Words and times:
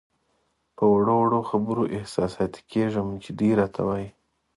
په 0.75 0.83
وړو 0.93 1.15
وړو 1.21 1.39
خبرو 1.49 1.83
احساساتي 1.97 2.61
کېږم 2.71 3.07
چې 3.23 3.29
دی 3.39 3.49
راته 3.59 3.81
وایي. 3.87 4.09